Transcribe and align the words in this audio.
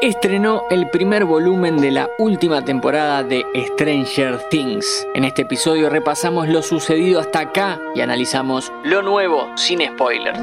Estrenó 0.00 0.64
el 0.70 0.88
primer 0.88 1.26
volumen 1.26 1.76
de 1.76 1.90
la 1.90 2.08
última 2.16 2.64
temporada 2.64 3.22
de 3.22 3.44
Stranger 3.72 4.38
Things. 4.48 5.06
En 5.14 5.24
este 5.24 5.42
episodio 5.42 5.90
repasamos 5.90 6.48
lo 6.48 6.62
sucedido 6.62 7.20
hasta 7.20 7.40
acá 7.40 7.78
y 7.94 8.00
analizamos 8.00 8.72
lo 8.84 9.02
nuevo 9.02 9.50
sin 9.54 9.86
spoilers. 9.86 10.40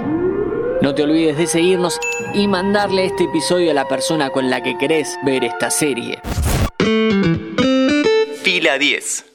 No 0.81 0.93
te 0.93 1.01
olvides 1.01 1.37
de 1.39 1.47
seguirnos 1.47 1.99
y 2.35 2.47
mandarle 2.47 3.05
este 3.05 3.23
episodio 3.23 3.71
a 3.71 3.73
la 3.73 3.87
persona 3.87 4.29
con 4.29 4.51
la 4.51 4.61
que 4.61 4.77
querés 4.77 5.17
ver 5.25 5.43
esta 5.43 5.71
serie. 5.71 6.19
Fila 8.43 8.77
10. 8.77 9.32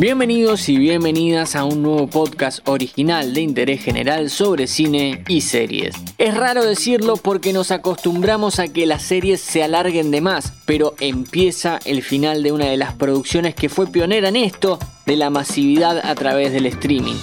Bienvenidos 0.00 0.70
y 0.70 0.78
bienvenidas 0.78 1.54
a 1.54 1.64
un 1.64 1.82
nuevo 1.82 2.06
podcast 2.06 2.66
original 2.66 3.34
de 3.34 3.42
interés 3.42 3.82
general 3.82 4.30
sobre 4.30 4.66
cine 4.66 5.22
y 5.28 5.42
series. 5.42 5.94
Es 6.16 6.34
raro 6.34 6.64
decirlo 6.64 7.18
porque 7.18 7.52
nos 7.52 7.70
acostumbramos 7.70 8.60
a 8.60 8.68
que 8.68 8.86
las 8.86 9.02
series 9.02 9.42
se 9.42 9.62
alarguen 9.62 10.10
de 10.10 10.22
más, 10.22 10.54
pero 10.64 10.94
empieza 11.00 11.80
el 11.84 12.00
final 12.00 12.42
de 12.42 12.50
una 12.50 12.64
de 12.64 12.78
las 12.78 12.94
producciones 12.94 13.54
que 13.54 13.68
fue 13.68 13.88
pionera 13.88 14.30
en 14.30 14.36
esto, 14.36 14.78
de 15.04 15.16
la 15.16 15.28
masividad 15.28 15.98
a 16.02 16.14
través 16.14 16.54
del 16.54 16.64
streaming 16.64 17.16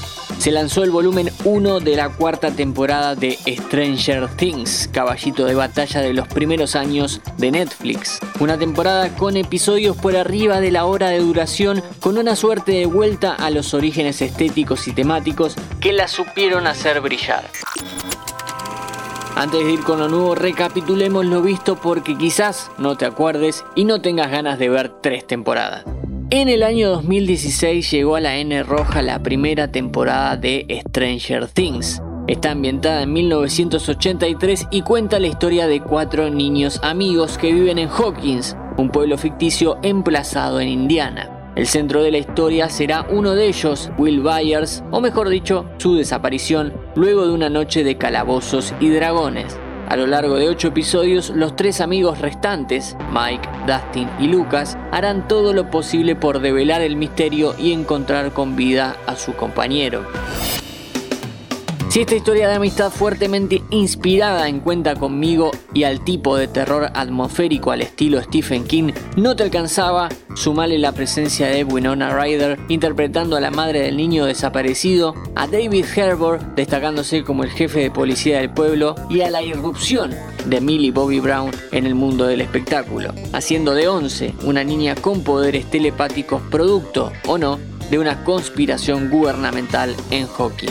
se 0.48 0.54
lanzó 0.54 0.86
el 0.86 0.92
volumen 0.92 1.30
1 1.44 1.82
de 1.82 1.98
la 1.98 2.08
cuarta 2.08 2.52
temporada 2.52 3.16
de 3.16 3.38
Stranger 3.46 4.30
Things, 4.38 4.90
caballito 4.94 5.44
de 5.44 5.56
batalla 5.56 6.00
de 6.00 6.14
los 6.14 6.26
primeros 6.30 6.78
años 6.78 7.20
de 7.38 7.52
Netflix. 7.52 8.18
Una 8.40 8.58
temporada 8.58 9.14
con 9.14 9.36
episodios 9.36 9.98
por 9.98 10.16
arriba 10.16 10.62
de 10.62 10.72
la 10.72 10.86
hora 10.86 11.10
de 11.10 11.20
duración, 11.20 11.84
con 12.00 12.18
una 12.18 12.38
suerte 12.38 12.72
de 12.72 12.86
vuelta 12.86 13.34
a 13.34 13.50
los 13.50 13.74
orígenes 13.74 14.22
estéticos 14.22 14.88
y 14.88 14.94
temáticos 14.94 15.54
que 15.82 15.92
la 15.92 16.08
supieron 16.08 16.66
hacer 16.66 17.02
brillar. 17.02 17.44
Antes 19.36 19.66
de 19.66 19.74
ir 19.74 19.82
con 19.82 20.00
lo 20.00 20.08
nuevo, 20.08 20.34
recapitulemos 20.34 21.26
lo 21.26 21.42
visto 21.42 21.76
porque 21.76 22.18
quizás 22.18 22.72
no 22.78 22.96
te 22.96 23.06
acuerdes 23.06 23.66
y 23.76 23.84
no 23.84 24.02
tengas 24.02 24.32
ganas 24.32 24.58
de 24.60 24.70
ver 24.70 24.94
tres 25.02 25.28
temporadas. 25.28 25.84
En 26.30 26.50
el 26.50 26.62
año 26.64 26.90
2016 26.90 27.90
llegó 27.90 28.18
a 28.18 28.20
la 28.20 28.36
N 28.36 28.62
Roja 28.64 29.02
la 29.02 29.24
primera 29.24 29.70
temporada 29.70 30.36
de 30.36 30.84
Stranger 30.90 31.48
Things. 31.48 32.02
Está 32.28 32.52
ambientada 32.52 33.04
en 33.04 33.14
1983 33.14 34.68
y 34.70 34.82
cuenta 34.82 35.22
la 35.22 35.28
historia 35.28 35.68
de 35.68 35.80
cuatro 35.80 36.30
niños 36.30 36.82
amigos 36.84 37.38
que 37.38 37.54
viven 37.54 37.78
en 37.78 37.88
Hawkins, 37.88 38.58
un 38.76 38.90
pueblo 38.90 39.18
ficticio 39.18 39.78
emplazado 39.84 40.60
en 40.60 40.68
Indiana. 40.68 41.54
El 41.56 41.66
centro 41.66 42.04
de 42.04 42.12
la 42.12 42.18
historia 42.18 42.68
será 42.68 43.08
uno 43.10 43.34
de 43.34 43.48
ellos, 43.48 43.90
Will 43.98 44.20
Byers, 44.20 44.84
o 44.92 45.00
mejor 45.00 45.30
dicho, 45.30 45.64
su 45.78 45.96
desaparición 45.96 46.74
luego 46.96 47.26
de 47.26 47.32
una 47.32 47.50
noche 47.50 47.86
de 47.86 47.98
calabozos 47.98 48.74
y 48.82 48.90
dragones. 48.90 49.58
A 49.88 49.96
lo 49.96 50.06
largo 50.06 50.36
de 50.36 50.50
ocho 50.50 50.68
episodios, 50.68 51.30
los 51.30 51.56
tres 51.56 51.80
amigos 51.80 52.20
restantes, 52.20 52.98
Mike, 53.14 53.48
Dustin 53.66 54.10
y 54.20 54.28
Lucas, 54.28 54.78
harán 54.92 55.30
todo 55.30 55.54
lo 55.54 55.72
posible 55.72 56.14
por 56.14 56.42
develar 56.42 56.82
el 56.82 56.98
misterio 56.98 57.56
y 57.58 57.72
encontrar 57.72 58.34
con 58.34 58.58
vida 58.58 58.98
a 59.08 59.16
su 59.16 59.34
compañero. 59.34 60.06
Si 61.98 62.02
esta 62.02 62.16
historia 62.16 62.48
de 62.48 62.54
amistad 62.54 62.92
fuertemente 62.92 63.64
inspirada 63.72 64.48
en 64.48 64.60
Cuenta 64.60 64.94
conmigo 64.94 65.50
y 65.74 65.84
al 65.84 66.04
tipo 66.04 66.38
de 66.38 66.48
terror 66.48 66.92
atmosférico 66.94 67.72
al 67.72 67.82
estilo 67.82 68.22
Stephen 68.22 68.66
King 68.66 68.92
no 69.16 69.36
te 69.36 69.42
alcanzaba, 69.42 70.08
sumale 70.36 70.78
la 70.78 70.92
presencia 70.92 71.48
de 71.48 71.64
Winona 71.64 72.16
Ryder 72.16 72.60
interpretando 72.68 73.36
a 73.36 73.42
la 73.42 73.50
madre 73.50 73.80
del 73.80 73.98
niño 73.98 74.26
desaparecido, 74.26 75.16
a 75.34 75.48
David 75.48 75.86
Harbour 75.86 76.40
destacándose 76.54 77.24
como 77.24 77.44
el 77.44 77.50
jefe 77.50 77.80
de 77.80 77.90
policía 77.90 78.42
del 78.42 78.52
pueblo 78.52 78.94
y 79.10 79.22
a 79.22 79.32
la 79.32 79.42
irrupción 79.42 80.14
de 80.46 80.62
Millie 80.62 80.92
Bobby 80.92 81.20
Brown 81.20 81.50
en 81.72 81.88
el 81.88 81.96
mundo 81.96 82.28
del 82.28 82.42
espectáculo, 82.42 83.12
haciendo 83.34 83.74
de 83.74 83.88
Once 83.88 84.36
una 84.44 84.64
niña 84.64 84.94
con 84.94 85.24
poderes 85.24 85.66
telepáticos 85.72 86.44
producto, 86.52 87.12
o 87.26 87.40
no, 87.40 87.58
de 87.90 87.98
una 87.98 88.24
conspiración 88.24 89.10
gubernamental 89.10 89.96
en 90.12 90.28
hockey. 90.28 90.70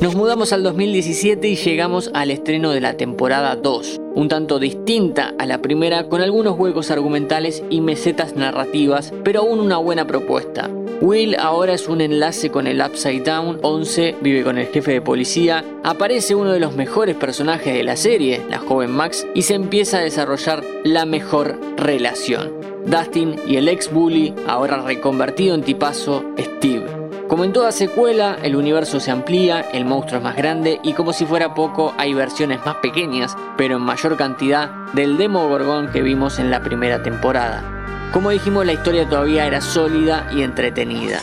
Nos 0.00 0.16
mudamos 0.16 0.52
al 0.52 0.64
2017 0.64 1.46
y 1.46 1.54
llegamos 1.54 2.10
al 2.12 2.32
estreno 2.32 2.72
de 2.72 2.80
la 2.80 2.96
temporada 2.96 3.54
2, 3.54 4.00
un 4.16 4.28
tanto 4.28 4.58
distinta 4.58 5.32
a 5.38 5.46
la 5.46 5.62
primera 5.62 6.08
con 6.08 6.22
algunos 6.22 6.58
huecos 6.58 6.90
argumentales 6.90 7.62
y 7.70 7.80
mesetas 7.80 8.34
narrativas, 8.34 9.12
pero 9.22 9.42
aún 9.42 9.60
una 9.60 9.76
buena 9.76 10.04
propuesta. 10.04 10.68
Will 11.00 11.36
ahora 11.38 11.74
es 11.74 11.88
un 11.88 12.00
enlace 12.00 12.50
con 12.50 12.66
el 12.66 12.80
Upside 12.80 13.22
Down, 13.22 13.60
11 13.62 14.16
vive 14.22 14.42
con 14.42 14.58
el 14.58 14.66
jefe 14.66 14.90
de 14.90 15.02
policía, 15.02 15.64
aparece 15.84 16.34
uno 16.34 16.50
de 16.50 16.58
los 16.58 16.74
mejores 16.74 17.14
personajes 17.14 17.72
de 17.72 17.84
la 17.84 17.94
serie, 17.94 18.42
la 18.50 18.58
joven 18.58 18.90
Max, 18.90 19.24
y 19.36 19.42
se 19.42 19.54
empieza 19.54 19.98
a 19.98 20.02
desarrollar 20.02 20.64
la 20.82 21.06
mejor 21.06 21.60
relación. 21.76 22.52
Dustin 22.86 23.36
y 23.46 23.54
el 23.54 23.68
ex 23.68 23.92
bully, 23.92 24.34
ahora 24.48 24.82
reconvertido 24.82 25.54
en 25.54 25.62
tipazo, 25.62 26.24
Steve. 26.40 27.05
Como 27.36 27.44
en 27.44 27.52
toda 27.52 27.70
secuela, 27.70 28.38
el 28.42 28.56
universo 28.56 28.98
se 28.98 29.10
amplía, 29.10 29.60
el 29.60 29.84
monstruo 29.84 30.16
es 30.16 30.24
más 30.24 30.36
grande 30.36 30.80
y 30.82 30.94
como 30.94 31.12
si 31.12 31.26
fuera 31.26 31.52
poco, 31.52 31.92
hay 31.98 32.14
versiones 32.14 32.64
más 32.64 32.76
pequeñas, 32.76 33.36
pero 33.58 33.76
en 33.76 33.82
mayor 33.82 34.16
cantidad, 34.16 34.70
del 34.94 35.18
Demogorgon 35.18 35.92
que 35.92 36.00
vimos 36.00 36.38
en 36.38 36.50
la 36.50 36.62
primera 36.62 37.02
temporada. 37.02 38.08
Como 38.10 38.30
dijimos, 38.30 38.64
la 38.64 38.72
historia 38.72 39.06
todavía 39.06 39.46
era 39.46 39.60
sólida 39.60 40.30
y 40.34 40.40
entretenida. 40.40 41.20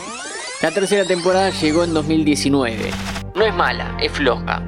La 0.62 0.70
tercera 0.70 1.04
temporada 1.04 1.50
llegó 1.50 1.82
en 1.82 1.92
2019. 1.92 2.92
No 3.34 3.44
es 3.44 3.52
mala, 3.52 3.96
es 4.00 4.12
floja 4.12 4.62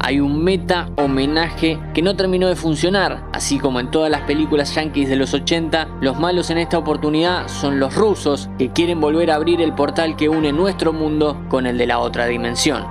hay 0.00 0.18
un 0.18 0.42
meta 0.42 0.88
homenaje 0.96 1.78
que 1.94 2.02
no 2.02 2.16
terminó 2.16 2.48
de 2.48 2.56
funcionar. 2.56 3.24
Así 3.32 3.58
como 3.58 3.80
en 3.80 3.90
todas 3.90 4.10
las 4.10 4.22
películas 4.22 4.74
yankees 4.74 5.08
de 5.08 5.16
los 5.16 5.34
80, 5.34 5.98
los 6.00 6.18
malos 6.18 6.50
en 6.50 6.58
esta 6.58 6.78
oportunidad 6.78 7.48
son 7.48 7.78
los 7.78 7.94
rusos 7.94 8.48
que 8.58 8.70
quieren 8.70 9.00
volver 9.00 9.30
a 9.30 9.36
abrir 9.36 9.60
el 9.60 9.74
portal 9.74 10.16
que 10.16 10.28
une 10.28 10.52
nuestro 10.52 10.92
mundo 10.92 11.44
con 11.48 11.66
el 11.66 11.78
de 11.78 11.86
la 11.86 11.98
otra 11.98 12.26
dimensión. 12.26 12.86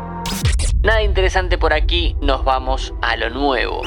Nada 0.82 1.04
interesante 1.04 1.58
por 1.58 1.74
aquí, 1.74 2.16
nos 2.22 2.46
vamos 2.46 2.94
a 3.02 3.18
lo 3.18 3.30
nuevo. 3.30 3.82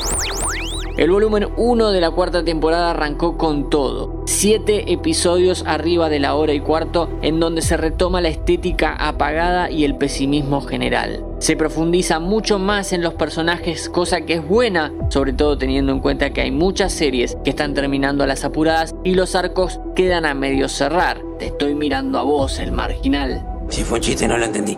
El 0.98 1.10
volumen 1.10 1.48
1 1.56 1.90
de 1.90 2.00
la 2.02 2.10
cuarta 2.10 2.44
temporada 2.44 2.90
arrancó 2.90 3.38
con 3.38 3.70
todo. 3.70 4.22
Siete 4.26 4.92
episodios 4.92 5.64
arriba 5.66 6.10
de 6.10 6.20
la 6.20 6.34
hora 6.34 6.52
y 6.52 6.60
cuarto 6.60 7.08
en 7.22 7.40
donde 7.40 7.62
se 7.62 7.78
retoma 7.78 8.20
la 8.20 8.28
estética 8.28 8.94
apagada 8.94 9.70
y 9.70 9.84
el 9.84 9.96
pesimismo 9.96 10.60
general. 10.60 11.24
Se 11.38 11.56
profundiza 11.56 12.18
mucho 12.18 12.58
más 12.58 12.92
en 12.92 13.00
los 13.00 13.14
personajes, 13.14 13.88
cosa 13.88 14.20
que 14.20 14.34
es 14.34 14.46
buena, 14.46 14.92
sobre 15.08 15.32
todo 15.32 15.56
teniendo 15.56 15.92
en 15.92 16.00
cuenta 16.00 16.30
que 16.34 16.42
hay 16.42 16.50
muchas 16.50 16.92
series 16.92 17.38
que 17.42 17.50
están 17.50 17.72
terminando 17.72 18.22
a 18.22 18.26
las 18.26 18.44
apuradas 18.44 18.94
y 19.02 19.14
los 19.14 19.34
arcos 19.34 19.80
quedan 19.96 20.26
a 20.26 20.34
medio 20.34 20.68
cerrar. 20.68 21.22
Te 21.38 21.46
estoy 21.46 21.74
mirando 21.74 22.18
a 22.18 22.22
vos, 22.22 22.58
el 22.58 22.70
marginal. 22.70 23.46
Si 23.70 23.82
fue 23.82 23.96
un 23.96 24.02
chiste, 24.02 24.28
no 24.28 24.36
lo 24.36 24.44
entendí. 24.44 24.76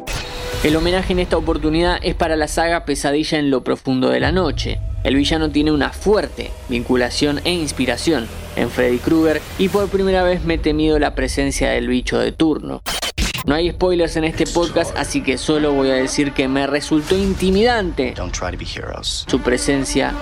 El 0.63 0.77
homenaje 0.77 1.13
en 1.13 1.19
esta 1.19 1.37
oportunidad 1.37 1.99
es 2.03 2.15
para 2.15 2.37
la 2.37 2.47
saga 2.47 2.85
Pesadilla 2.85 3.41
en 3.41 3.51
lo 3.51 3.65
profundo 3.65 4.11
de 4.11 4.21
la 4.21 4.31
noche. 4.31 4.79
El 5.05 5.17
villano 5.17 5.51
tiene 5.51 5.71
una 5.71 5.91
fuerte 5.91 6.51
vinculación 6.71 7.43
e 7.45 7.53
inspiración 7.53 8.27
en 8.57 8.71
Freddy 8.71 8.97
Krueger 8.97 9.43
y 9.59 9.69
por 9.69 9.89
primera 9.89 10.23
vez 10.23 10.45
me 10.45 10.55
he 10.55 10.59
temido 10.59 10.99
la 10.99 11.15
presencia 11.15 11.71
del 11.71 11.89
bicho 11.89 12.19
de 12.19 12.33
turno. 12.33 12.83
No 13.45 13.55
hay 13.55 13.71
spoilers 13.71 14.17
en 14.17 14.25
este 14.25 14.47
podcast, 14.47 14.97
así 14.97 15.23
que 15.23 15.37
solo 15.37 15.75
voy 15.75 15.91
a 15.91 15.95
decir 15.95 16.33
que 16.33 16.49
me 16.49 16.67
resultó 16.67 17.19
intimidante 17.19 18.15
su 19.27 19.41
presencia 19.41 20.15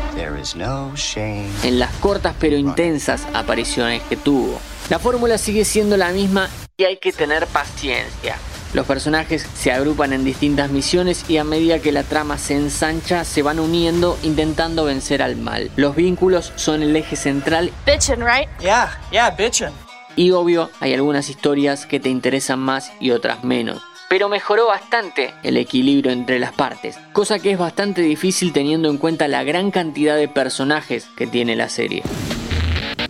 en 1.63 1.79
las 1.79 1.93
cortas 1.99 2.35
pero 2.41 2.57
intensas 2.57 3.25
apariciones 3.33 4.03
que 4.09 4.17
tuvo. 4.17 4.61
La 4.91 4.99
fórmula 4.99 5.39
sigue 5.39 5.65
siendo 5.65 5.97
la 5.97 6.11
misma 6.11 6.49
y 6.77 6.83
hay 6.83 6.97
que 6.97 7.13
tener 7.13 7.47
paciencia. 7.47 8.37
Los 8.73 8.87
personajes 8.87 9.47
se 9.55 9.71
agrupan 9.71 10.15
en 10.15 10.25
distintas 10.25 10.71
misiones 10.71 11.29
y 11.29 11.37
a 11.37 11.45
medida 11.45 11.81
que 11.81 11.93
la 11.93 12.05
trama 12.05 12.39
se 12.39 12.55
ensancha 12.55 13.25
se 13.25 13.43
van 13.43 13.61
uniendo 13.61 14.19
intentando 14.23 14.85
vencer 14.85 15.23
al 15.23 15.37
mal. 15.37 15.71
Los 15.77 15.95
vínculos 15.95 16.53
son 16.57 16.83
el 16.83 16.97
eje 16.97 17.17
central. 17.17 17.71
Bitchin', 17.85 18.21
right? 18.21 18.49
Yeah, 18.61 18.99
yeah, 19.11 19.31
bitchin'. 19.31 19.73
Y 20.17 20.31
obvio, 20.31 20.71
hay 20.81 20.95
algunas 20.95 21.29
historias 21.29 21.87
que 21.87 22.01
te 22.01 22.09
interesan 22.09 22.61
más 22.61 22.93
y 22.99 23.11
otras 23.11 23.45
menos. 23.45 23.83
Pero 24.09 24.29
mejoró 24.29 24.67
bastante 24.67 25.33
el 25.43 25.57
equilibrio 25.57 26.13
entre 26.13 26.39
las 26.39 26.53
partes, 26.53 26.99
cosa 27.13 27.39
que 27.39 27.53
es 27.53 27.59
bastante 27.59 28.03
difícil 28.03 28.53
teniendo 28.53 28.91
en 28.91 28.99
cuenta 28.99 29.27
la 29.27 29.43
gran 29.43 29.71
cantidad 29.71 30.17
de 30.17 30.29
personajes 30.29 31.09
que 31.17 31.27
tiene 31.27 31.57
la 31.57 31.71
serie. 31.71 32.03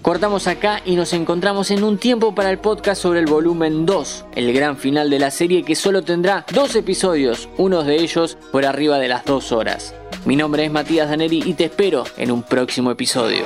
Cortamos 0.03 0.49
acá 0.49 0.83
y 0.85 0.97
nos 0.97 1.13
encontramos 1.13 1.71
en 1.71 1.85
un 1.85 1.97
tiempo 1.97 2.35
para 2.35 2.51
el 2.51 2.59
podcast 2.59 3.01
sobre 3.01 3.21
el 3.21 3.27
volumen 3.27 3.87
2, 3.87 4.25
el 4.35 4.53
gran 4.53 4.77
final 4.77 5.09
de 5.11 5.21
la 5.21 5.31
serie 5.31 5.63
que 5.63 5.77
solo 5.77 6.03
tendrá 6.03 6.45
dos 6.53 6.75
episodios, 6.75 7.49
uno 7.57 7.85
de 7.85 7.95
ellos 7.95 8.37
por 8.51 8.67
arriba 8.67 8.99
de 8.99 9.07
las 9.07 9.25
dos 9.25 9.53
horas. 9.53 9.95
Mi 10.25 10.35
nombre 10.35 10.65
es 10.65 10.73
Matías 10.73 11.09
Daneri 11.09 11.45
y 11.47 11.55
te 11.55 11.67
espero 11.67 12.03
en 12.17 12.33
un 12.33 12.43
próximo 12.43 12.91
episodio. 12.91 13.45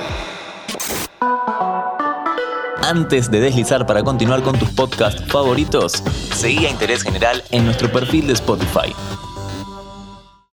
Antes 2.81 3.29
de 3.29 3.39
deslizar 3.39 3.85
para 3.85 4.01
continuar 4.01 4.41
con 4.41 4.57
tus 4.57 4.69
podcasts 4.69 5.23
favoritos, 5.27 5.91
seguí 6.33 6.65
a 6.65 6.71
Interés 6.71 7.03
General 7.03 7.43
en 7.51 7.65
nuestro 7.65 7.91
perfil 7.91 8.25
de 8.25 8.33
Spotify. 8.33 8.95